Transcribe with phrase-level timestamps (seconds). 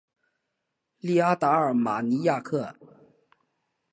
[0.97, 2.75] 利阿达尔马尼亚克。